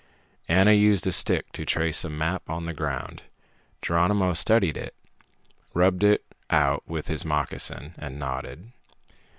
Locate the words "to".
1.51-1.63